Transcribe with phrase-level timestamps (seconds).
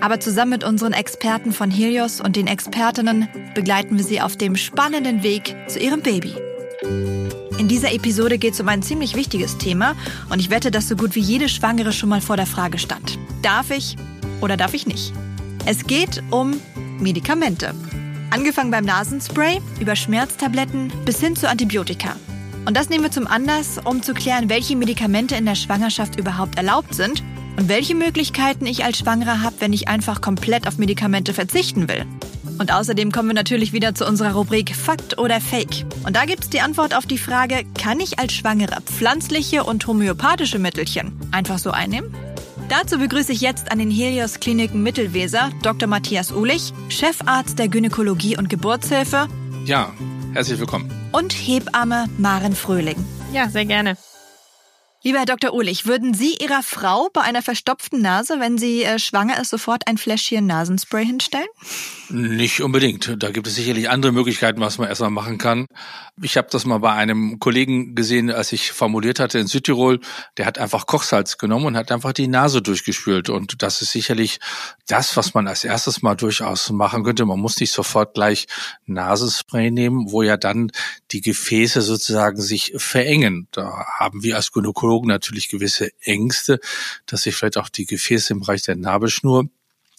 [0.00, 4.56] Aber zusammen mit unseren Experten von Helios und den Expertinnen begleiten wir sie auf dem
[4.56, 6.34] spannenden Weg zu ihrem Baby.
[7.58, 9.96] In dieser Episode geht es um ein ziemlich wichtiges Thema
[10.28, 13.18] und ich wette, dass so gut wie jede Schwangere schon mal vor der Frage stand.
[13.42, 13.96] Darf ich
[14.40, 15.12] oder darf ich nicht?
[15.64, 16.60] Es geht um
[17.00, 17.74] Medikamente.
[18.30, 22.16] Angefangen beim Nasenspray, über Schmerztabletten bis hin zu Antibiotika.
[22.66, 26.58] Und das nehmen wir zum Anlass, um zu klären, welche Medikamente in der Schwangerschaft überhaupt
[26.58, 27.22] erlaubt sind
[27.56, 32.04] und welche Möglichkeiten ich als Schwangere habe, wenn ich einfach komplett auf Medikamente verzichten will.
[32.58, 35.84] Und außerdem kommen wir natürlich wieder zu unserer Rubrik Fakt oder Fake.
[36.04, 39.86] Und da gibt es die Antwort auf die Frage, kann ich als Schwangere pflanzliche und
[39.86, 42.14] homöopathische Mittelchen einfach so einnehmen?
[42.68, 45.88] Dazu begrüße ich jetzt an den Helios Kliniken Mittelweser Dr.
[45.88, 49.28] Matthias Uhlich, Chefarzt der Gynäkologie und Geburtshilfe.
[49.66, 49.92] Ja,
[50.32, 50.90] herzlich willkommen.
[51.12, 52.96] Und Hebamme Maren Fröhling.
[53.32, 53.96] Ja, sehr gerne.
[55.06, 55.54] Lieber Herr Dr.
[55.54, 59.86] Uhlich, würden Sie Ihrer Frau bei einer verstopften Nase, wenn sie äh, schwanger ist, sofort
[59.86, 61.46] ein Fläschchen Nasenspray hinstellen?
[62.08, 63.14] Nicht unbedingt.
[63.22, 65.68] Da gibt es sicherlich andere Möglichkeiten, was man erstmal machen kann.
[66.20, 70.00] Ich habe das mal bei einem Kollegen gesehen, als ich formuliert hatte in Südtirol.
[70.38, 73.28] Der hat einfach Kochsalz genommen und hat einfach die Nase durchgespült.
[73.28, 74.40] Und das ist sicherlich
[74.88, 77.24] das, was man als erstes mal durchaus machen könnte.
[77.26, 78.48] Man muss nicht sofort gleich
[78.86, 80.72] Nasenspray nehmen, wo ja dann
[81.12, 83.48] die Gefäße sozusagen sich verengen.
[83.52, 86.60] Da haben wir als Gynäkologen natürlich gewisse Ängste,
[87.06, 89.48] dass sich vielleicht auch die Gefäße im Bereich der Nabelschnur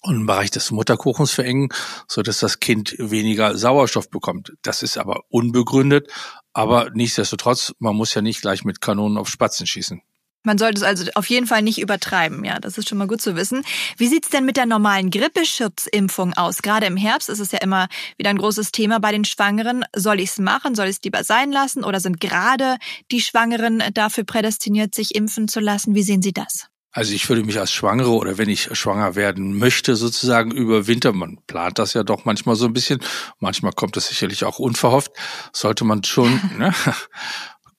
[0.02, 1.70] und im Bereich des Mutterkuchens verengen,
[2.06, 4.52] so dass das Kind weniger Sauerstoff bekommt.
[4.62, 6.10] Das ist aber unbegründet,
[6.52, 10.02] aber nichtsdestotrotz, man muss ja nicht gleich mit Kanonen auf Spatzen schießen.
[10.44, 13.20] Man sollte es also auf jeden Fall nicht übertreiben, ja, das ist schon mal gut
[13.20, 13.64] zu wissen.
[13.96, 16.62] Wie sieht's denn mit der normalen Grippeschutzimpfung aus?
[16.62, 19.84] Gerade im Herbst ist es ja immer wieder ein großes Thema bei den Schwangeren.
[19.94, 20.74] Soll ich es machen?
[20.74, 21.84] Soll ich es lieber sein lassen?
[21.84, 22.76] Oder sind gerade
[23.10, 25.94] die Schwangeren dafür prädestiniert, sich impfen zu lassen?
[25.94, 26.68] Wie sehen Sie das?
[26.90, 31.12] Also ich würde mich als Schwangere oder wenn ich schwanger werden möchte, sozusagen über Winter,
[31.12, 33.00] man plant das ja doch manchmal so ein bisschen,
[33.38, 35.12] manchmal kommt das sicherlich auch unverhofft,
[35.52, 36.72] sollte man schon ne,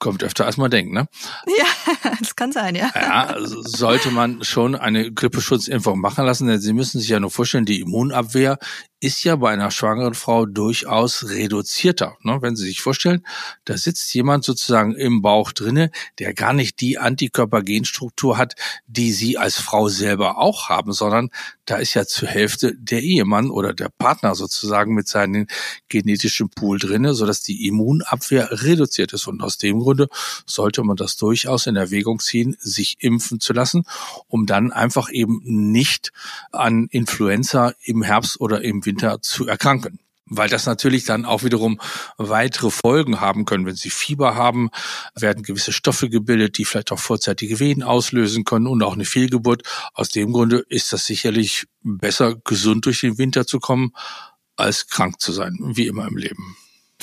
[0.00, 1.06] kommt öfter als man denkt, ne?
[1.46, 2.90] Ja, das kann sein, ja.
[2.94, 7.66] Ja, sollte man schon eine Grippeschutzimpfung machen lassen, denn Sie müssen sich ja nur vorstellen,
[7.66, 8.58] die Immunabwehr
[9.00, 12.18] ist ja bei einer schwangeren Frau durchaus reduzierter.
[12.22, 12.38] Ne?
[12.42, 13.26] Wenn Sie sich vorstellen,
[13.64, 18.56] da sitzt jemand sozusagen im Bauch drinne, der gar nicht die Antikörpergenstruktur hat,
[18.86, 21.30] die Sie als Frau selber auch haben, sondern
[21.64, 25.46] da ist ja zur Hälfte der Ehemann oder der Partner sozusagen mit seinem
[25.88, 29.26] genetischen Pool drinne, sodass die Immunabwehr reduziert ist.
[29.28, 30.08] Und aus dem Grunde
[30.44, 33.84] sollte man das durchaus in Erwägung ziehen, sich impfen zu lassen,
[34.28, 36.12] um dann einfach eben nicht
[36.52, 38.89] an Influenza im Herbst oder im Winter
[39.20, 39.98] zu erkranken
[40.30, 41.80] weil das natürlich dann auch wiederum
[42.16, 43.66] weitere Folgen haben können.
[43.66, 44.70] Wenn sie Fieber haben,
[45.14, 49.64] werden gewisse Stoffe gebildet, die vielleicht auch vorzeitige Wehen auslösen können und auch eine Fehlgeburt.
[49.92, 53.92] Aus dem Grunde ist das sicherlich besser, gesund durch den Winter zu kommen,
[54.56, 56.56] als krank zu sein, wie immer im Leben.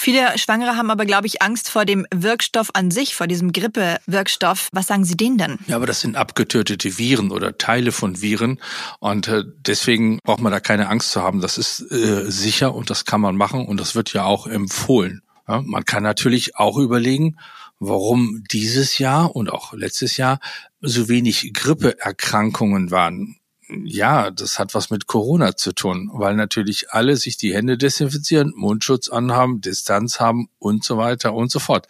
[0.07, 4.69] Viele Schwangere haben aber, glaube ich, Angst vor dem Wirkstoff an sich, vor diesem Grippe-Wirkstoff.
[4.71, 5.57] Was sagen Sie denen denn?
[5.67, 8.61] Ja, aber das sind abgetötete Viren oder Teile von Viren.
[8.99, 11.41] Und äh, deswegen braucht man da keine Angst zu haben.
[11.41, 15.23] Das ist äh, sicher und das kann man machen und das wird ja auch empfohlen.
[15.45, 17.35] Man kann natürlich auch überlegen,
[17.77, 20.39] warum dieses Jahr und auch letztes Jahr
[20.79, 23.36] so wenig Grippeerkrankungen waren
[23.69, 28.53] ja, das hat was mit Corona zu tun, weil natürlich alle sich die Hände desinfizieren,
[28.55, 31.87] Mundschutz anhaben, Distanz haben und so weiter und so fort.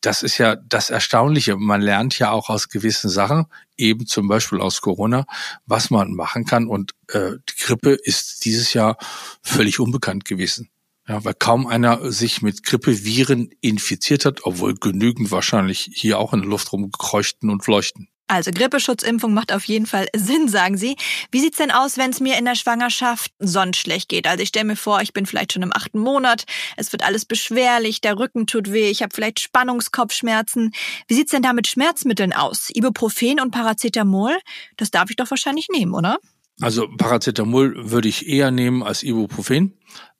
[0.00, 1.56] Das ist ja das Erstaunliche.
[1.56, 5.26] Man lernt ja auch aus gewissen Sachen, eben zum Beispiel aus Corona,
[5.64, 6.68] was man machen kann.
[6.68, 8.98] Und äh, die Grippe ist dieses Jahr
[9.42, 10.70] völlig unbekannt gewesen.
[11.08, 16.40] Ja, weil kaum einer sich mit Grippeviren infiziert hat, obwohl genügend wahrscheinlich hier auch in
[16.40, 18.08] der Luft rumgekreuchten und fleuchten.
[18.28, 20.96] Also Grippeschutzimpfung macht auf jeden Fall Sinn, sagen Sie.
[21.30, 24.26] Wie sieht's denn aus, wenn es mir in der Schwangerschaft sonst schlecht geht?
[24.26, 26.44] Also ich stelle mir vor, ich bin vielleicht schon im achten Monat,
[26.76, 30.72] es wird alles beschwerlich, der Rücken tut weh, ich habe vielleicht Spannungskopfschmerzen.
[31.06, 32.70] Wie sieht's denn da mit Schmerzmitteln aus?
[32.74, 34.36] Ibuprofen und Paracetamol,
[34.76, 36.18] das darf ich doch wahrscheinlich nehmen, oder?
[36.60, 39.78] Also Paracetamol würde ich eher nehmen als Ibuprofen.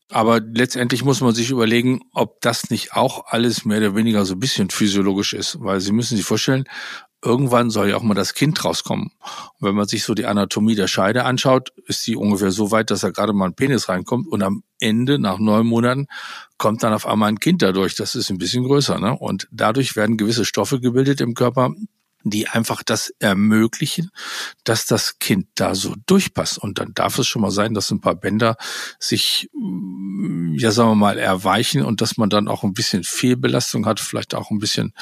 [0.09, 4.35] Aber letztendlich muss man sich überlegen, ob das nicht auch alles mehr oder weniger so
[4.35, 5.59] ein bisschen physiologisch ist.
[5.61, 6.65] Weil Sie müssen sich vorstellen,
[7.27, 9.11] irgendwann soll ja auch mal das Kind rauskommen.
[9.59, 12.91] Und wenn man sich so die Anatomie der Scheide anschaut, ist die ungefähr so weit,
[12.91, 16.07] dass da gerade mal ein Penis reinkommt und am Ende, nach neun Monaten,
[16.57, 17.97] kommt dann auf einmal ein Kind dadurch.
[17.97, 18.99] Das ist ein bisschen größer.
[18.99, 19.17] Ne?
[19.17, 21.71] Und dadurch werden gewisse Stoffe gebildet im Körper,
[22.23, 24.11] die einfach das ermöglichen,
[24.65, 26.59] dass das Kind da so durchpasst.
[26.59, 28.57] Und dann darf es schon mal sein, dass ein paar Bänder
[28.99, 29.49] sich,
[30.55, 34.35] ja sagen wir mal, erweichen und dass man dann auch ein bisschen Fehlbelastung hat, vielleicht
[34.35, 34.93] auch ein bisschen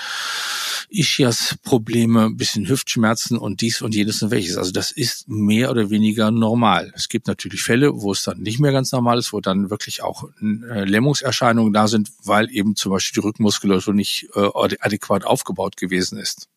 [0.90, 4.56] Ischias-Probleme, ein bisschen Hüftschmerzen und dies und jenes und welches.
[4.56, 6.92] Also das ist mehr oder weniger normal.
[6.94, 10.02] Es gibt natürlich Fälle, wo es dann nicht mehr ganz normal ist, wo dann wirklich
[10.02, 14.48] auch äh, Lähmungserscheinungen da sind, weil eben zum Beispiel die Rückenmuskulatur nicht äh,
[14.80, 16.48] adäquat aufgebaut gewesen ist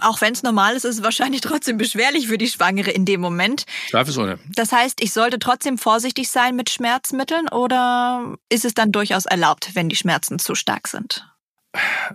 [0.00, 3.20] auch wenn es normal ist, ist es wahrscheinlich trotzdem beschwerlich für die Schwangere in dem
[3.20, 3.66] Moment.
[3.90, 4.38] Zweifelsohne.
[4.54, 9.70] Das heißt, ich sollte trotzdem vorsichtig sein mit Schmerzmitteln oder ist es dann durchaus erlaubt,
[9.74, 11.24] wenn die Schmerzen zu stark sind?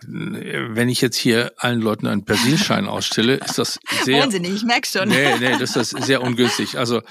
[0.08, 4.20] Wenn ich jetzt hier allen Leuten einen Persilschein ausstelle, ist das sehr.
[4.20, 5.10] Wollen Sie nicht, ich merke schon.
[5.10, 6.78] Nee, nee, das ist sehr ungünstig.
[6.78, 7.02] Also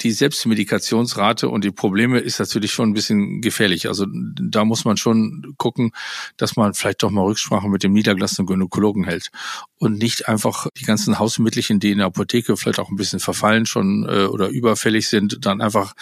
[0.00, 3.88] die Selbstmedikationsrate und die Probleme ist natürlich schon ein bisschen gefährlich.
[3.88, 5.92] Also da muss man schon gucken,
[6.36, 9.30] dass man vielleicht doch mal Rücksprache mit dem niedergelassenen Gynäkologen hält
[9.78, 13.66] und nicht einfach die ganzen Hausmittelchen, die in der Apotheke vielleicht auch ein bisschen verfallen
[13.66, 15.94] schon äh, oder überfällig sind, dann einfach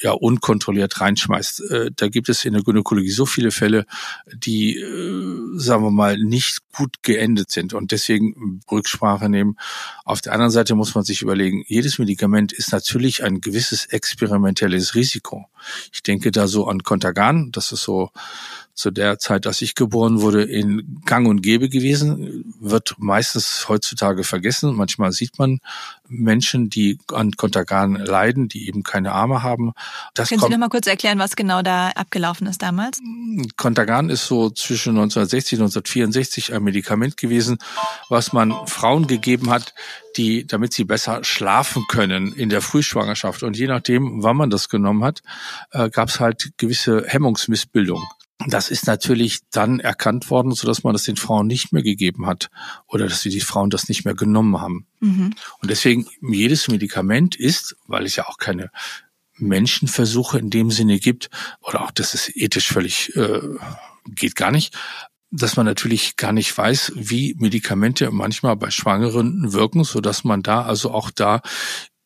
[0.00, 1.70] ja unkontrolliert reinschmeißt.
[1.70, 3.86] Äh, da gibt es in der Gynäkologie so viele Fälle,
[4.32, 9.56] die, äh, sagen wir mal, nicht gut geendet sind und deswegen Rücksprache nehmen.
[10.04, 14.94] Auf der anderen Seite muss man sich überlegen, jedes Medikament ist natürlich ein gewisses experimentelles
[14.94, 15.46] Risiko.
[15.92, 18.10] Ich denke da so an Contagan, das ist so
[18.80, 24.24] zu der Zeit, dass ich geboren wurde, in Gang und Gäbe gewesen, wird meistens heutzutage
[24.24, 24.74] vergessen.
[24.74, 25.60] Manchmal sieht man
[26.08, 29.72] Menschen, die an Kontergan leiden, die eben keine Arme haben.
[30.14, 33.00] Das Können Sie noch mal kurz erklären, was genau da abgelaufen ist damals?
[33.56, 37.58] Kontergan ist so zwischen 1960 und 1964 ein Medikament gewesen,
[38.08, 39.74] was man Frauen gegeben hat,
[40.16, 43.42] die, damit sie besser schlafen können in der Frühschwangerschaft.
[43.42, 45.22] Und je nachdem, wann man das genommen hat,
[45.70, 48.06] äh, gab es halt gewisse Hemmungsmissbildungen.
[48.46, 52.26] Das ist natürlich dann erkannt worden, so dass man das den Frauen nicht mehr gegeben
[52.26, 52.50] hat
[52.86, 54.86] oder dass die Frauen das nicht mehr genommen haben.
[55.00, 55.34] Mhm.
[55.60, 58.70] Und deswegen jedes Medikament ist, weil es ja auch keine
[59.36, 63.40] Menschenversuche in dem Sinne gibt oder auch das ist ethisch völlig äh,
[64.06, 64.76] geht gar nicht,
[65.30, 70.42] dass man natürlich gar nicht weiß, wie Medikamente manchmal bei Schwangeren wirken, so dass man
[70.42, 71.40] da also auch da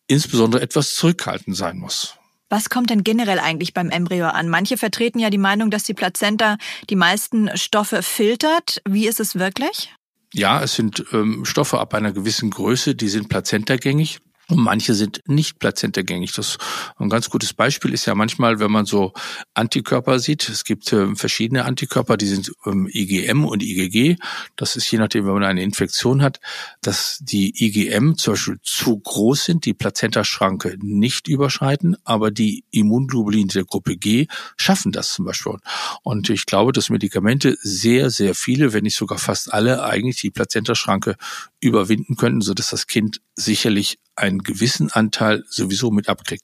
[0.06, 2.16] insbesondere etwas zurückhaltend sein muss.
[2.48, 4.48] Was kommt denn generell eigentlich beim Embryo an?
[4.48, 6.56] Manche vertreten ja die Meinung, dass die Plazenta
[6.90, 8.82] die meisten Stoffe filtert.
[8.88, 9.92] Wie ist es wirklich?
[10.32, 14.18] Ja, es sind ähm, Stoffe ab einer gewissen Größe, die sind plazentagängig.
[14.48, 16.32] Und manche sind nicht plazentergängig.
[16.32, 16.58] Das
[16.98, 19.12] ein ganz gutes Beispiel ist ja manchmal, wenn man so
[19.54, 20.48] Antikörper sieht.
[20.48, 24.16] Es gibt äh, verschiedene Antikörper, die sind ähm, IgM und IgG.
[24.56, 26.40] Das ist je nachdem, wenn man eine Infektion hat,
[26.82, 33.48] dass die IgM zum Beispiel zu groß sind, die Plazentaschranke nicht überschreiten, aber die Immunglobuline
[33.48, 34.26] der Gruppe G
[34.56, 35.56] schaffen das zum Beispiel.
[36.02, 40.30] Und ich glaube, dass Medikamente sehr, sehr viele, wenn nicht sogar fast alle, eigentlich die
[40.30, 41.16] Plazentaschranke
[41.60, 43.98] überwinden könnten, so dass das Kind sicherlich
[44.34, 46.42] einen gewissen Anteil sowieso mit abkriegt.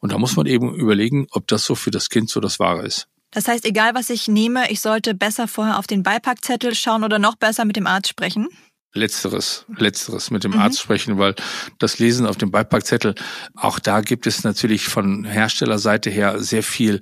[0.00, 2.86] Und da muss man eben überlegen, ob das so für das Kind so das Wahre
[2.86, 3.08] ist.
[3.30, 7.18] Das heißt, egal was ich nehme, ich sollte besser vorher auf den Beipackzettel schauen oder
[7.18, 8.48] noch besser mit dem Arzt sprechen?
[8.94, 10.58] Letzteres, letzteres mit dem mhm.
[10.58, 11.34] Arzt sprechen, weil
[11.78, 13.14] das Lesen auf dem Beipackzettel,
[13.54, 17.00] auch da gibt es natürlich von Herstellerseite her sehr viel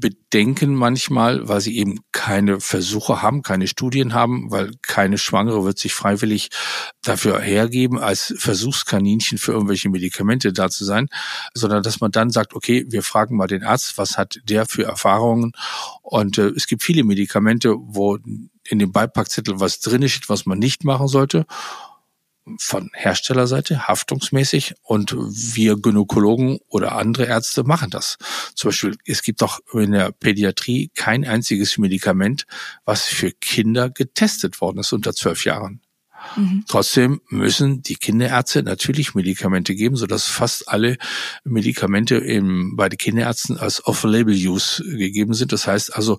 [0.00, 5.78] Bedenken manchmal, weil sie eben keine Versuche haben, keine Studien haben, weil keine Schwangere wird
[5.78, 6.48] sich freiwillig
[7.02, 11.08] dafür hergeben, als Versuchskaninchen für irgendwelche Medikamente da zu sein,
[11.54, 14.84] sondern dass man dann sagt, okay, wir fragen mal den Arzt, was hat der für
[14.84, 15.52] Erfahrungen?
[16.02, 18.18] Und äh, es gibt viele Medikamente, wo
[18.68, 21.46] in dem Beipackzettel was drin steht, was man nicht machen sollte
[22.58, 28.16] von Herstellerseite, haftungsmäßig und wir Gynäkologen oder andere Ärzte machen das.
[28.54, 32.46] Zum Beispiel, es gibt doch in der Pädiatrie kein einziges Medikament,
[32.84, 35.80] was für Kinder getestet worden ist unter zwölf Jahren.
[36.36, 36.64] Mhm.
[36.68, 40.98] Trotzdem müssen die Kinderärzte natürlich Medikamente geben, sodass fast alle
[41.44, 45.52] Medikamente im, bei den Kinderärzten als Off-Label-Use gegeben sind.
[45.52, 46.18] Das heißt also,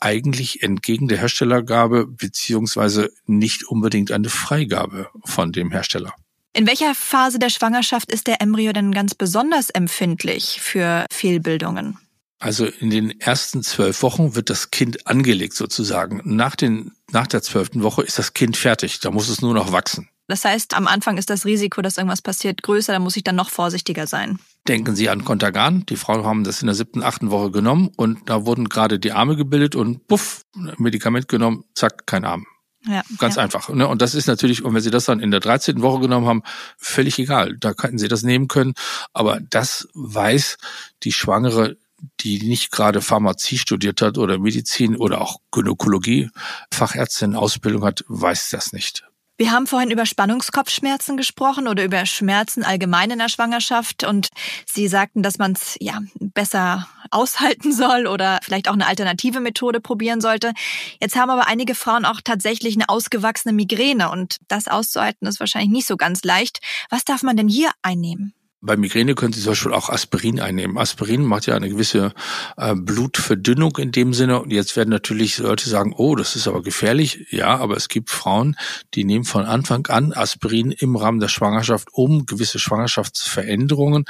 [0.00, 6.14] eigentlich entgegen der Herstellergabe beziehungsweise nicht unbedingt eine Freigabe von dem Hersteller.
[6.52, 11.98] In welcher Phase der Schwangerschaft ist der Embryo denn ganz besonders empfindlich für Fehlbildungen?
[12.40, 16.20] Also in den ersten zwölf Wochen wird das Kind angelegt sozusagen.
[16.24, 19.00] Nach, den, nach der zwölften Woche ist das Kind fertig.
[19.00, 20.08] Da muss es nur noch wachsen.
[20.28, 22.92] Das heißt, am Anfang ist das Risiko, dass irgendwas passiert, größer.
[22.92, 24.38] Da muss ich dann noch vorsichtiger sein.
[24.68, 25.86] Denken Sie an Kontergan.
[25.86, 29.12] Die Frauen haben das in der siebten, achten Woche genommen und da wurden gerade die
[29.12, 30.42] Arme gebildet und puff,
[30.76, 32.46] Medikament genommen, zack, kein Arm.
[32.86, 33.42] Ja, Ganz ja.
[33.42, 33.68] einfach.
[33.70, 33.88] Ne?
[33.88, 35.82] Und das ist natürlich, und wenn Sie das dann in der 13.
[35.82, 36.42] Woche genommen haben,
[36.76, 37.56] völlig egal.
[37.58, 38.74] Da könnten Sie das nehmen können.
[39.12, 40.58] Aber das weiß
[41.02, 41.76] die Schwangere,
[42.20, 46.30] die nicht gerade Pharmazie studiert hat oder Medizin oder auch Gynäkologie,
[46.72, 49.04] Fachärztin Ausbildung hat, weiß das nicht.
[49.38, 54.30] Wir haben vorhin über Spannungskopfschmerzen gesprochen oder über Schmerzen allgemein in der Schwangerschaft und
[54.66, 59.80] Sie sagten, dass man es ja besser aushalten soll oder vielleicht auch eine alternative Methode
[59.80, 60.54] probieren sollte.
[61.00, 65.70] Jetzt haben aber einige Frauen auch tatsächlich eine ausgewachsene Migräne und das auszuhalten ist wahrscheinlich
[65.70, 66.58] nicht so ganz leicht.
[66.90, 68.34] Was darf man denn hier einnehmen?
[68.60, 70.78] Bei Migräne können Sie zum Beispiel auch Aspirin einnehmen.
[70.78, 72.12] Aspirin macht ja eine gewisse
[72.56, 74.42] äh, Blutverdünnung in dem Sinne.
[74.42, 77.28] Und jetzt werden natürlich Leute sagen, oh, das ist aber gefährlich.
[77.30, 78.56] Ja, aber es gibt Frauen,
[78.94, 84.06] die nehmen von Anfang an Aspirin im Rahmen der Schwangerschaft, um gewisse Schwangerschaftsveränderungen,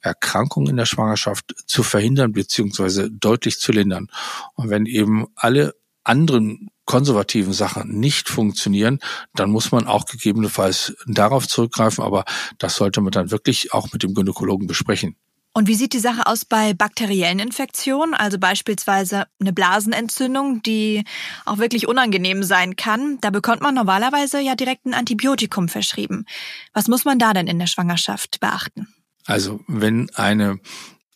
[0.00, 4.08] Erkrankungen in der Schwangerschaft zu verhindern beziehungsweise deutlich zu lindern.
[4.54, 8.98] Und wenn eben alle anderen konservativen Sachen nicht funktionieren,
[9.36, 12.24] dann muss man auch gegebenenfalls darauf zurückgreifen, aber
[12.58, 15.14] das sollte man dann wirklich auch mit dem Gynäkologen besprechen.
[15.52, 21.04] Und wie sieht die Sache aus bei bakteriellen Infektionen, also beispielsweise eine Blasenentzündung, die
[21.44, 23.18] auch wirklich unangenehm sein kann?
[23.20, 26.24] Da bekommt man normalerweise ja direkt ein Antibiotikum verschrieben.
[26.72, 28.88] Was muss man da denn in der Schwangerschaft beachten?
[29.26, 30.58] Also wenn eine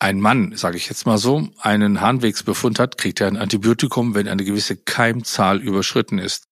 [0.05, 4.27] ein Mann, sage ich jetzt mal so, einen Harnwegsbefund hat, kriegt er ein Antibiotikum, wenn
[4.27, 6.45] eine gewisse Keimzahl überschritten ist.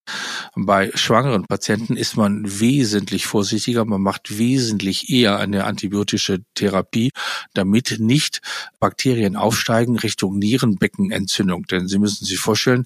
[0.56, 7.12] Bei schwangeren Patienten ist man wesentlich vorsichtiger, man macht wesentlich eher eine antibiotische Therapie,
[7.54, 8.42] damit nicht
[8.80, 11.68] Bakterien aufsteigen Richtung Nierenbeckenentzündung.
[11.68, 12.86] Denn Sie müssen sich vorstellen,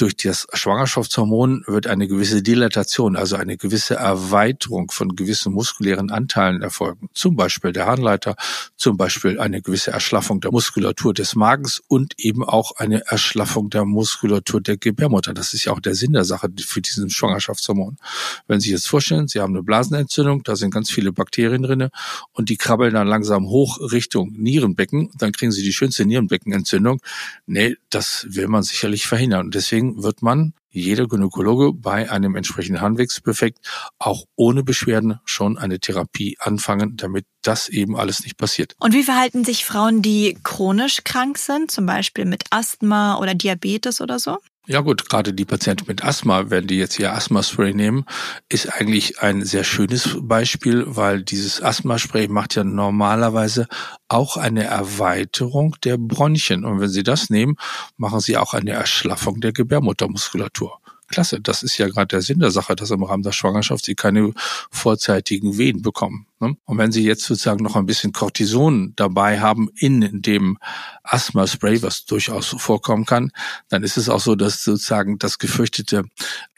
[0.00, 6.62] durch das Schwangerschaftshormon wird eine gewisse Dilatation, also eine gewisse Erweiterung von gewissen muskulären Anteilen
[6.62, 7.08] erfolgen.
[7.12, 8.36] Zum Beispiel der Harnleiter,
[8.76, 13.84] zum Beispiel eine gewisse Erschlaffung der Muskulatur des Magens und eben auch eine Erschlaffung der
[13.84, 15.34] Muskulatur der Gebärmutter.
[15.34, 17.98] Das ist ja auch der Sinn der Sache für diesen Schwangerschaftshormon.
[18.46, 21.90] Wenn Sie sich jetzt vorstellen, Sie haben eine Blasenentzündung, da sind ganz viele Bakterien drinne
[22.32, 27.00] und die krabbeln dann langsam hoch Richtung Nierenbecken, dann kriegen Sie die schönste Nierenbeckenentzündung.
[27.46, 29.46] Nee, das will man sicherlich verhindern.
[29.46, 33.58] Und deswegen wird man, jeder Gynäkologe, bei einem entsprechenden Harnwegsbefekt
[33.98, 38.74] auch ohne Beschwerden schon eine Therapie anfangen, damit das eben alles nicht passiert.
[38.78, 44.00] Und wie verhalten sich Frauen, die chronisch krank sind, zum Beispiel mit Asthma oder Diabetes
[44.00, 44.38] oder so?
[44.70, 48.04] Ja gut, gerade die Patienten mit Asthma, wenn die jetzt ihr Asthma-Spray nehmen,
[48.48, 53.66] ist eigentlich ein sehr schönes Beispiel, weil dieses Asthma-Spray macht ja normalerweise
[54.06, 56.64] auch eine Erweiterung der Bronchien.
[56.64, 57.56] Und wenn Sie das nehmen,
[57.96, 60.79] machen Sie auch eine Erschlaffung der Gebärmuttermuskulatur
[61.10, 61.40] klasse.
[61.40, 64.32] Das ist ja gerade der Sinn der Sache, dass im Rahmen der Schwangerschaft sie keine
[64.70, 66.26] vorzeitigen Wehen bekommen.
[66.40, 66.56] Ne?
[66.64, 70.58] Und wenn sie jetzt sozusagen noch ein bisschen Cortison dabei haben in dem
[71.02, 73.32] Asthma-Spray, was durchaus vorkommen kann,
[73.68, 76.04] dann ist es auch so, dass sozusagen das gefürchtete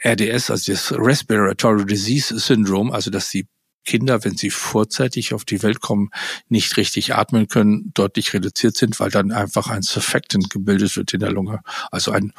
[0.04, 3.46] RDS, also das Respiratory Disease Syndrome, also dass die
[3.84, 6.10] Kinder, wenn sie vorzeitig auf die Welt kommen,
[6.48, 11.20] nicht richtig atmen können, deutlich reduziert sind, weil dann einfach ein Surfactant gebildet wird in
[11.20, 12.32] der Lunge, also ein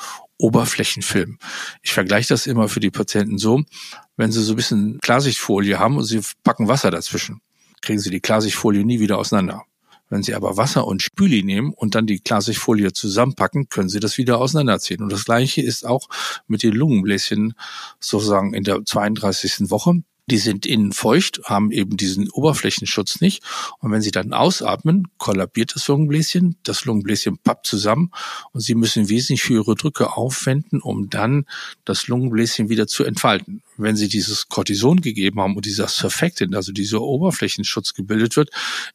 [0.43, 1.38] Oberflächenfilm.
[1.81, 3.63] Ich vergleiche das immer für die Patienten so,
[4.17, 7.39] wenn sie so ein bisschen Klarsichtfolie haben und sie packen Wasser dazwischen,
[7.81, 9.63] kriegen sie die Klarsichtfolie nie wieder auseinander.
[10.09, 14.19] Wenn Sie aber Wasser und Spüli nehmen und dann die Klarsichtfolie zusammenpacken, können Sie das
[14.19, 15.01] wieder auseinanderziehen.
[15.01, 16.07] Und das Gleiche ist auch
[16.45, 17.55] mit den Lungenbläschen
[18.00, 19.71] sozusagen in der 32.
[19.71, 20.03] Woche.
[20.30, 23.44] Die sind innen feucht, haben eben diesen Oberflächenschutz nicht.
[23.80, 28.12] Und wenn sie dann ausatmen, kollabiert das Lungenbläschen, das Lungenbläschen pappt zusammen
[28.51, 31.46] und sie müssen wesentlich höhere Drücke aufwenden, um dann
[31.84, 33.63] das Lungenbläschen wieder zu entfalten.
[33.75, 38.50] Wenn sie dieses Cortison gegeben haben und dieser Surfactant, also dieser Oberflächenschutz gebildet wird,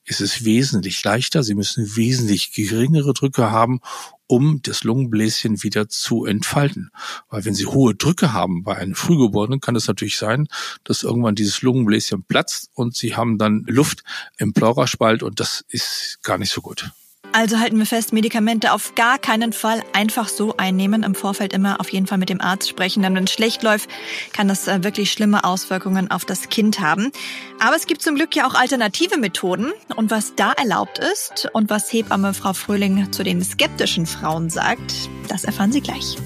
[0.05, 1.43] ist es wesentlich leichter.
[1.43, 3.81] Sie müssen wesentlich geringere Drücke haben,
[4.29, 6.91] um das Lungenbläschen wieder zu entfalten.
[7.29, 10.47] Weil wenn Sie hohe Drücke haben bei einem Frühgeborenen, kann es natürlich sein,
[10.85, 14.05] dass irgendwann dieses Lungenbläschen platzt und Sie haben dann Luft
[14.37, 16.91] im Pleuraspalt und das ist gar nicht so gut.
[17.33, 21.03] Also halten wir fest, Medikamente auf gar keinen Fall einfach so einnehmen.
[21.03, 23.89] Im Vorfeld immer auf jeden Fall mit dem Arzt sprechen, denn wenn es schlecht läuft,
[24.33, 27.13] kann das äh, wirklich schlimme Auswirkungen auf das Kind haben.
[27.61, 29.73] Aber es gibt zum Glück ja auch alternative Methoden.
[29.95, 34.95] Und was da erlaubt ist und was Hebamme Frau Fröhling zu den skeptischen Frauen sagt,
[35.29, 36.17] das erfahren Sie gleich.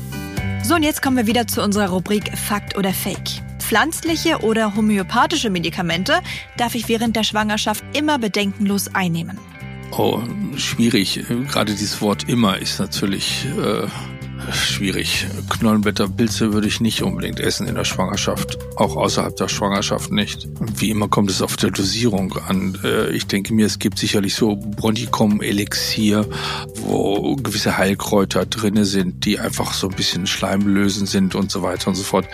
[0.62, 3.42] So, und jetzt kommen wir wieder zu unserer Rubrik Fakt oder Fake.
[3.58, 6.20] Pflanzliche oder homöopathische Medikamente
[6.56, 9.38] darf ich während der Schwangerschaft immer bedenkenlos einnehmen.
[9.94, 10.22] Oh,
[10.56, 11.22] schwierig.
[11.48, 13.86] Gerade dieses Wort immer ist natürlich äh,
[14.52, 15.26] schwierig.
[15.48, 20.48] Knollenblätterpilze würde ich nicht unbedingt essen in der Schwangerschaft, auch außerhalb der Schwangerschaft nicht.
[20.76, 22.78] Wie immer kommt es auf der Dosierung an.
[22.82, 26.26] Äh, ich denke mir, es gibt sicherlich so Bronchicum-Elixier,
[26.76, 31.88] wo gewisse Heilkräuter drinne sind, die einfach so ein bisschen schleimlösend sind und so weiter
[31.88, 32.26] und so fort.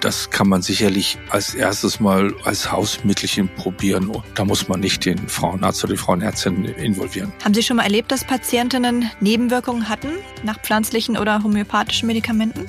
[0.00, 4.10] Das kann man sicherlich als erstes mal als Hausmittelchen probieren.
[4.34, 7.32] Da muss man nicht den Frauenarzt oder die Frauenärztin involvieren.
[7.44, 10.08] Haben Sie schon mal erlebt, dass Patientinnen Nebenwirkungen hatten
[10.42, 12.66] nach pflanzlichen oder homöopathischen Medikamenten?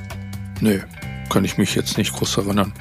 [0.60, 0.80] Nö,
[1.30, 2.74] kann ich mich jetzt nicht groß erinnern,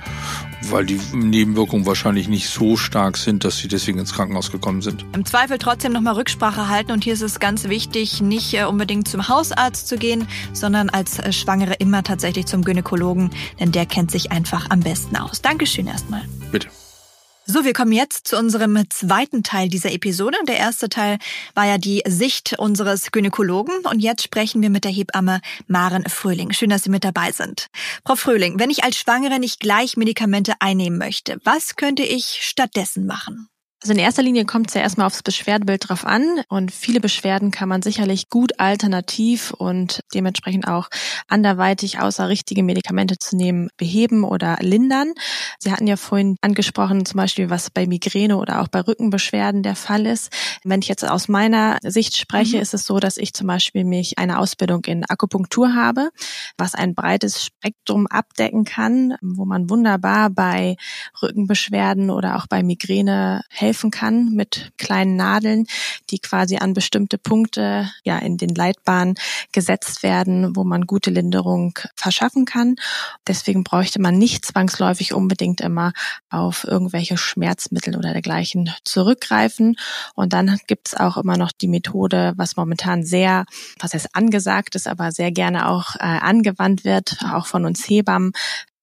[0.63, 5.05] weil die Nebenwirkungen wahrscheinlich nicht so stark sind, dass sie deswegen ins Krankenhaus gekommen sind.
[5.15, 9.09] Im Zweifel trotzdem nochmal Rücksprache halten und hier ist es ganz wichtig, nicht äh, unbedingt
[9.09, 13.31] zum Hausarzt zu gehen, sondern als äh, Schwangere immer tatsächlich zum Gynäkologen,
[13.61, 15.43] denn der kennt sich einfach am besten aus.
[15.43, 16.23] Dankeschön erstmal.
[16.51, 16.69] Bitte.
[17.53, 20.39] So, wir kommen jetzt zu unserem zweiten Teil dieser Episode.
[20.47, 21.19] Der erste Teil
[21.57, 26.53] war ja die Sicht unseres Gynäkologen und jetzt sprechen wir mit der Hebamme Maren Fröhling.
[26.53, 27.67] Schön, dass Sie mit dabei sind.
[28.07, 33.05] Frau Fröhling, wenn ich als Schwangere nicht gleich Medikamente einnehmen möchte, was könnte ich stattdessen
[33.05, 33.49] machen?
[33.83, 37.51] Also in erster Linie kommt es ja erstmal aufs Beschwerdebild drauf an und viele Beschwerden
[37.51, 40.91] kann man sicherlich gut alternativ und dementsprechend auch
[41.29, 45.15] anderweitig außer richtige Medikamente zu nehmen beheben oder lindern.
[45.59, 49.77] Sie hatten ja vorhin angesprochen, zum Beispiel was bei Migräne oder auch bei Rückenbeschwerden der
[49.77, 50.31] Fall ist.
[50.63, 52.63] Wenn ich jetzt aus meiner Sicht spreche, mhm.
[52.63, 56.11] ist es so, dass ich zum Beispiel mich eine Ausbildung in Akupunktur habe,
[56.59, 60.77] was ein breites Spektrum abdecken kann, wo man wunderbar bei
[61.23, 65.65] Rückenbeschwerden oder auch bei Migräne helfen helfen kann mit kleinen Nadeln,
[66.11, 69.15] die quasi an bestimmte Punkte ja in den Leitbahnen
[69.53, 72.75] gesetzt werden, wo man gute Linderung verschaffen kann.
[73.29, 75.93] Deswegen bräuchte man nicht zwangsläufig unbedingt immer
[76.31, 79.77] auf irgendwelche Schmerzmittel oder dergleichen zurückgreifen.
[80.17, 83.45] Und dann gibt es auch immer noch die Methode, was momentan sehr,
[83.79, 88.33] was heißt angesagt ist, aber sehr gerne auch äh, angewandt wird, auch von uns Hebammen,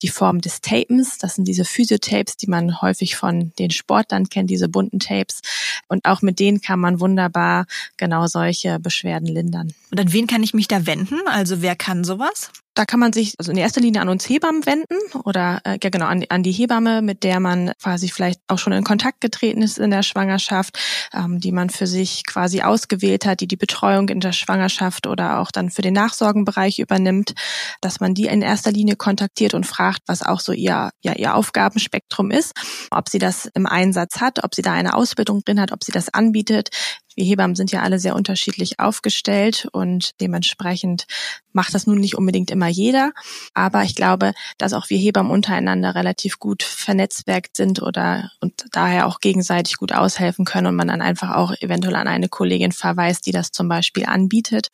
[0.02, 1.18] die Form des Tapens.
[1.18, 5.42] Das sind diese Physiotapes, die man häufig von den Sportlern kennt, diese bunten Tapes.
[5.88, 7.66] Und auch mit denen kann man wunderbar
[7.98, 9.74] genau solche Beschwerden lindern.
[9.92, 11.16] Und an wen kann ich mich da wenden?
[11.28, 12.52] Also wer kann sowas?
[12.78, 15.90] Da kann man sich also in erster Linie an uns Hebammen wenden oder äh, ja
[15.90, 19.64] genau an, an die Hebamme, mit der man quasi vielleicht auch schon in Kontakt getreten
[19.64, 20.78] ist in der Schwangerschaft,
[21.12, 25.40] ähm, die man für sich quasi ausgewählt hat, die die Betreuung in der Schwangerschaft oder
[25.40, 27.34] auch dann für den Nachsorgenbereich übernimmt,
[27.82, 31.34] dass man die in erster Linie kontaktiert und fragt, was auch so ihr ja ihr
[31.34, 32.54] Aufgabenspektrum ist,
[32.92, 35.92] ob sie das im Einsatz hat, ob sie da eine Ausbildung drin hat, ob sie
[35.92, 36.70] das anbietet,
[37.18, 41.08] wir Hebammen sind ja alle sehr unterschiedlich aufgestellt und dementsprechend
[41.52, 43.12] macht das nun nicht unbedingt immer jeder.
[43.56, 49.08] Aber ich glaube, dass auch wir Hebammen untereinander relativ gut vernetzwerkt sind oder und daher
[49.08, 53.26] auch gegenseitig gut aushelfen können und man dann einfach auch eventuell an eine Kollegin verweist,
[53.26, 54.70] die das zum Beispiel anbietet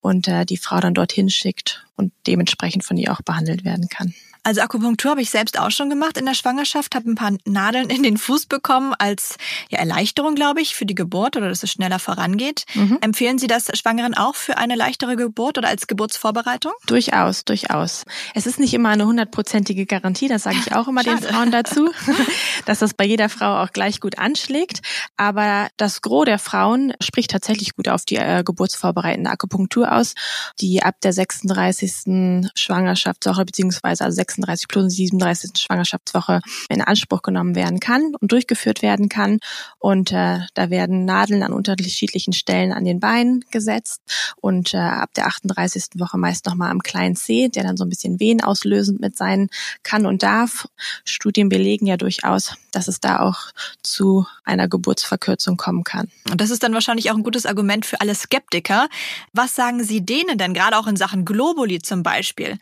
[0.00, 4.14] und äh, die Frau dann dorthin schickt und dementsprechend von ihr auch behandelt werden kann.
[4.42, 7.90] Also Akupunktur habe ich selbst auch schon gemacht in der Schwangerschaft, habe ein paar Nadeln
[7.90, 9.36] in den Fuß bekommen als
[9.68, 12.64] ja, Erleichterung, glaube ich, für die Geburt oder dass es schneller vorangeht.
[12.74, 12.98] Mhm.
[13.00, 16.72] Empfehlen Sie das Schwangeren auch für eine leichtere Geburt oder als Geburtsvorbereitung?
[16.86, 18.04] Durchaus, durchaus.
[18.34, 21.90] Es ist nicht immer eine hundertprozentige Garantie, das sage ich auch immer den Frauen dazu,
[22.66, 24.80] dass das bei jeder Frau auch gleich gut anschlägt.
[25.16, 30.14] Aber das Gros der Frauen spricht tatsächlich gut auf die äh, geburtsvorbereitende Akupunktur aus,
[30.60, 32.50] die ab der 36.
[32.54, 35.50] Schwangerschaftswoche beziehungsweise also 36 plus 37.
[35.56, 39.38] Schwangerschaftswoche in Anspruch genommen werden kann und durchgeführt werden kann.
[39.78, 44.02] Und äh, da werden Nadeln an unterschiedlichen Stellen an den Beinen gesetzt
[44.36, 45.84] und äh, ab der 38.
[45.94, 49.48] Woche meist nochmal am kleinen C, der dann so ein bisschen wehenauslösend mit sein
[49.82, 50.68] kann und darf.
[51.04, 53.38] Studien belegen ja durchaus, dass es da auch
[53.82, 56.10] zu einer Geburtsverkürzung kommen kann.
[56.30, 58.88] Und das ist dann wahrscheinlich auch ein gutes Argument für alle Skeptiker.
[59.32, 62.58] Was sagen Sie denen denn, gerade auch in Sachen Globuli zum Beispiel?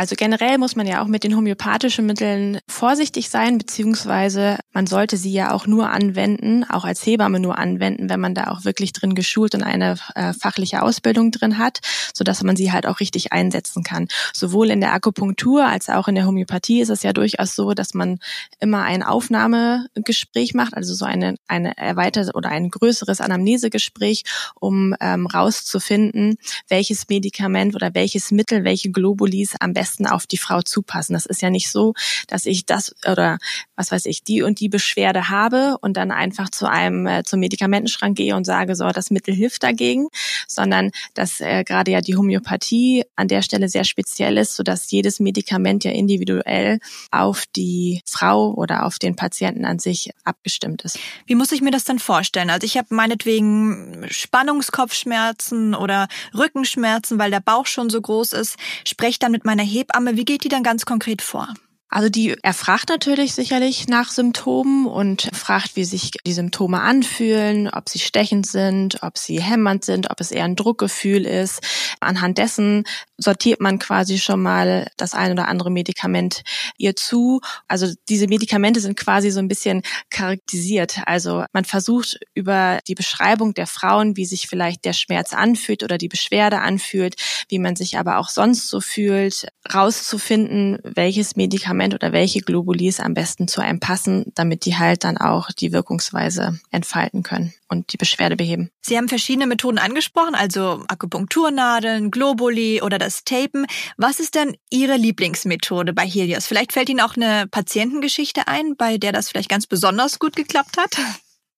[0.00, 5.18] Also generell muss man ja auch mit den homöopathischen Mitteln vorsichtig sein, beziehungsweise man sollte
[5.18, 8.94] sie ja auch nur anwenden, auch als Hebamme nur anwenden, wenn man da auch wirklich
[8.94, 11.80] drin geschult und eine äh, fachliche Ausbildung drin hat,
[12.14, 14.08] so dass man sie halt auch richtig einsetzen kann.
[14.32, 17.92] Sowohl in der Akupunktur als auch in der Homöopathie ist es ja durchaus so, dass
[17.92, 18.20] man
[18.58, 24.24] immer ein Aufnahmegespräch macht, also so eine, eine erweiterte oder ein größeres Anamnesegespräch,
[24.58, 26.38] um ähm, rauszufinden,
[26.70, 31.14] welches Medikament oder welches Mittel, welche Globulis am besten besten auf die Frau zupassen.
[31.14, 31.94] Das ist ja nicht so,
[32.28, 33.38] dass ich das oder
[33.76, 37.40] was weiß ich, die und die Beschwerde habe und dann einfach zu einem äh, zum
[37.40, 40.08] Medikamentenschrank gehe und sage, so, das Mittel hilft dagegen,
[40.46, 45.18] sondern dass äh, gerade ja die Homöopathie an der Stelle sehr speziell ist, sodass jedes
[45.18, 46.78] Medikament ja individuell
[47.10, 50.98] auf die Frau oder auf den Patienten an sich abgestimmt ist.
[51.26, 52.50] Wie muss ich mir das dann vorstellen?
[52.50, 58.56] Also ich habe meinetwegen Spannungskopfschmerzen oder Rückenschmerzen, weil der Bauch schon so groß ist.
[58.84, 59.79] Spreche dann mit meiner Hebamme.
[59.88, 61.48] Wie geht die dann ganz konkret vor?
[61.92, 67.88] Also die erfragt natürlich sicherlich nach Symptomen und fragt, wie sich die Symptome anfühlen, ob
[67.88, 71.60] sie stechend sind, ob sie hämmernd sind, ob es eher ein Druckgefühl ist.
[71.98, 72.84] Anhand dessen
[73.20, 76.42] sortiert man quasi schon mal das ein oder andere Medikament
[76.78, 77.40] ihr zu.
[77.68, 81.00] Also diese Medikamente sind quasi so ein bisschen charakterisiert.
[81.06, 85.98] Also man versucht über die Beschreibung der Frauen, wie sich vielleicht der Schmerz anfühlt oder
[85.98, 87.14] die Beschwerde anfühlt,
[87.48, 93.14] wie man sich aber auch sonst so fühlt, rauszufinden, welches Medikament oder welche Globulis am
[93.14, 97.96] besten zu einem passen, damit die halt dann auch die Wirkungsweise entfalten können und die
[97.96, 98.70] Beschwerde beheben.
[98.82, 103.66] Sie haben verschiedene Methoden angesprochen, also Akupunkturnadeln, Globuli oder das Tapen.
[103.96, 106.46] Was ist denn Ihre Lieblingsmethode bei Helios?
[106.46, 110.76] Vielleicht fällt Ihnen auch eine Patientengeschichte ein, bei der das vielleicht ganz besonders gut geklappt
[110.76, 110.96] hat?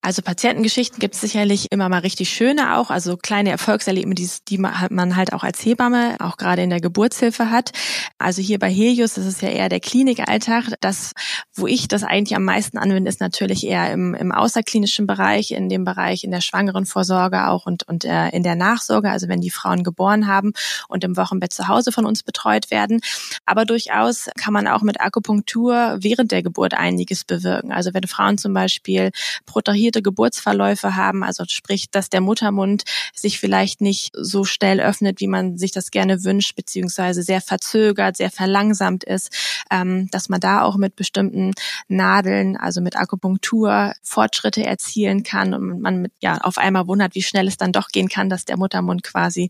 [0.05, 5.15] Also Patientengeschichten gibt es sicherlich immer mal richtig schöne auch, also kleine Erfolgserlebnisse, die, man
[5.15, 7.71] halt auch als Hebamme auch gerade in der Geburtshilfe hat.
[8.19, 10.75] Also hier bei Helios, das ist ja eher der Klinikalltag.
[10.81, 11.13] Das,
[11.55, 15.69] wo ich das eigentlich am meisten anwende, ist natürlich eher im, im außerklinischen Bereich, in
[15.69, 19.51] dem Bereich in der Schwangerenvorsorge auch und, und äh, in der Nachsorge, also wenn die
[19.51, 20.53] Frauen geboren haben
[20.89, 23.03] und im Wochenbett zu Hause von uns betreut werden.
[23.47, 27.71] Aber durchaus kann man auch mit Akupunktur während der Geburt einiges bewirken.
[27.71, 29.13] Also wenn Frauen zum Beispiel
[29.47, 35.21] protrahiert komplizierte Geburtsverläufe haben, also sprich, dass der Muttermund sich vielleicht nicht so schnell öffnet,
[35.21, 39.31] wie man sich das gerne wünscht, beziehungsweise sehr verzögert, sehr verlangsamt ist,
[39.71, 41.53] ähm, dass man da auch mit bestimmten
[41.89, 47.23] Nadeln, also mit Akupunktur Fortschritte erzielen kann und man mit, ja auf einmal wundert, wie
[47.23, 49.49] schnell es dann doch gehen kann, dass der Muttermund quasi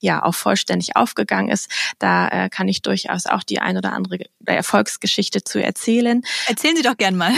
[0.00, 1.70] ja auch vollständig aufgegangen ist.
[1.98, 6.22] Da äh, kann ich durchaus auch die ein oder andere Erfolgsgeschichte zu erzählen.
[6.46, 7.32] Erzählen Sie doch gern mal.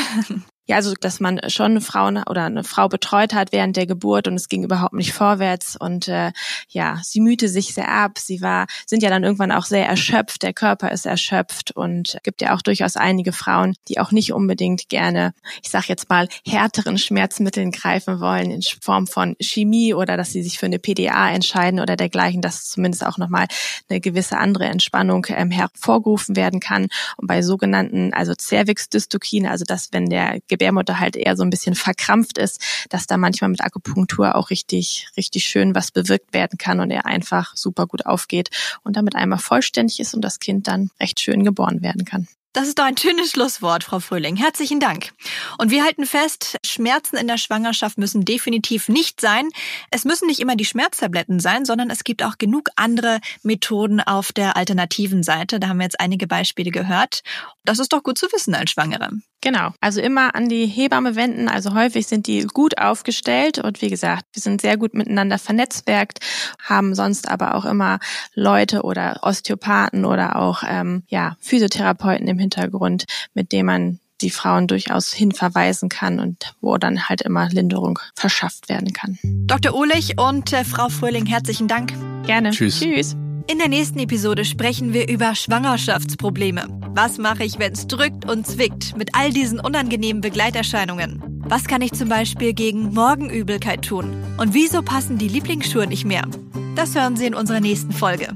[0.69, 4.35] Ja, also dass man schon Frauen oder eine Frau betreut hat während der Geburt und
[4.35, 6.33] es ging überhaupt nicht vorwärts und äh,
[6.69, 8.19] ja, sie mühte sich sehr ab.
[8.19, 10.43] Sie war, sind ja dann irgendwann auch sehr erschöpft.
[10.43, 14.89] Der Körper ist erschöpft und gibt ja auch durchaus einige Frauen, die auch nicht unbedingt
[14.89, 20.33] gerne, ich sag jetzt mal, härteren Schmerzmitteln greifen wollen in Form von Chemie oder dass
[20.33, 23.47] sie sich für eine PDA entscheiden oder dergleichen, dass zumindest auch nochmal
[23.89, 26.89] eine gewisse andere Entspannung ähm, hervorgerufen werden kann.
[27.17, 31.75] Und bei sogenannten, also Cervix-Dystokine, also das, wenn der Gebärmutter halt eher so ein bisschen
[31.75, 36.81] verkrampft ist, dass da manchmal mit Akupunktur auch richtig, richtig schön was bewirkt werden kann
[36.81, 38.51] und er einfach super gut aufgeht
[38.83, 42.27] und damit einmal vollständig ist und das Kind dann recht schön geboren werden kann.
[42.57, 44.35] Das ist doch ein schönes Schlusswort, Frau Fröhling.
[44.35, 45.13] Herzlichen Dank.
[45.59, 49.51] Und wir halten fest, Schmerzen in der Schwangerschaft müssen definitiv nicht sein.
[49.91, 54.33] Es müssen nicht immer die Schmerztabletten sein, sondern es gibt auch genug andere Methoden auf
[54.33, 55.61] der alternativen Seite.
[55.61, 57.23] Da haben wir jetzt einige Beispiele gehört.
[57.65, 59.11] Das ist doch gut zu wissen als Schwangere.
[59.41, 59.71] Genau.
[59.81, 61.49] Also immer an die Hebamme wenden.
[61.49, 66.19] Also häufig sind die gut aufgestellt und wie gesagt, wir sind sehr gut miteinander vernetzwerkt,
[66.63, 67.99] haben sonst aber auch immer
[68.35, 74.67] Leute oder Osteopathen oder auch ähm, ja Physiotherapeuten im Hintergrund, mit dem man die Frauen
[74.67, 79.19] durchaus hinverweisen kann und wo dann halt immer Linderung verschafft werden kann.
[79.23, 79.75] Dr.
[79.75, 81.93] Uhlich und äh, Frau Fröhling, herzlichen Dank.
[82.25, 82.51] Gerne.
[82.51, 82.81] Tschüss.
[82.81, 83.17] Tschüss.
[83.49, 86.67] In der nächsten Episode sprechen wir über Schwangerschaftsprobleme.
[86.95, 91.23] Was mache ich, wenn es drückt und zwickt mit all diesen unangenehmen Begleiterscheinungen?
[91.47, 94.17] Was kann ich zum Beispiel gegen Morgenübelkeit tun?
[94.37, 96.27] Und wieso passen die Lieblingsschuhe nicht mehr?
[96.75, 98.29] Das hören Sie in unserer nächsten Folge.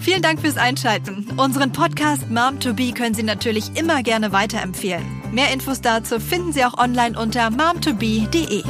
[0.00, 1.28] Vielen Dank fürs Einschalten.
[1.38, 5.04] Unseren Podcast Mom to Be können Sie natürlich immer gerne weiterempfehlen.
[5.32, 8.62] Mehr Infos dazu finden Sie auch online unter momtobe.de.